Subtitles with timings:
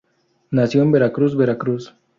[0.49, 1.93] Nació en Veracruz, Veracruz.